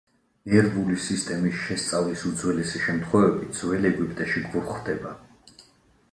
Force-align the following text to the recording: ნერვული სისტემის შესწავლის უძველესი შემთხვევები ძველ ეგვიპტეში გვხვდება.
ნერვული 0.51 0.95
სისტემის 1.07 1.59
შესწავლის 1.65 2.23
უძველესი 2.29 2.81
შემთხვევები 2.85 3.49
ძველ 3.59 3.85
ეგვიპტეში 3.91 4.43
გვხვდება. 4.47 5.13